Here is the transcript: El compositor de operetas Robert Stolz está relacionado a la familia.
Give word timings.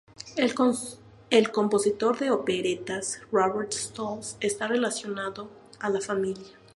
El 1.29 1.51
compositor 1.51 2.17
de 2.17 2.31
operetas 2.31 3.21
Robert 3.31 3.71
Stolz 3.71 4.35
está 4.39 4.67
relacionado 4.67 5.51
a 5.79 5.89
la 5.91 6.01
familia. 6.01 6.57